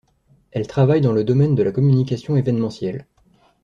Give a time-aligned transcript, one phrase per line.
[0.49, 3.05] Elle travaille dans le domaine de la communication évènementielle.